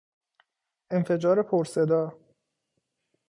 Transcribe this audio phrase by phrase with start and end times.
[0.91, 2.17] انفجار پر صدا